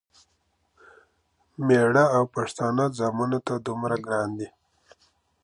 مېړه 1.65 2.03
او 2.17 2.23
پښتانه 2.35 2.85
ځامنو 2.97 3.39
ته 3.47 3.53
دومره 3.67 3.95
ګران 4.05 4.29
دی، 4.39 4.47